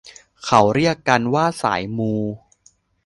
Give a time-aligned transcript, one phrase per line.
[0.45, 2.13] เขาเรียกกันว่าสายมู